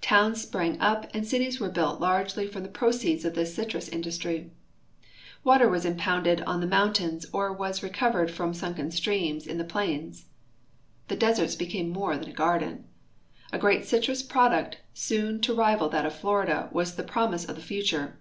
[0.00, 4.52] Towns sprang up and cities were built largely from the proceeds of this citrus industry.
[5.42, 10.26] Water was impounded in the mountains or was recovered from sunken streams in the plains.
[11.08, 12.84] The desert became more than a garden.
[13.52, 17.60] A great citrus ju'oduct soon to rival that of Florida was the promise of the
[17.62, 18.20] future.